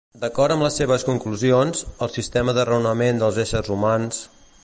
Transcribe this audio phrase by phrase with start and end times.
[0.21, 4.27] D'acord amb les seues conclusions, el sistema de raonament dels éssers humans...